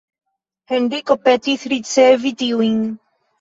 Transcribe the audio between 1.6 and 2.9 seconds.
ricevi tiujn.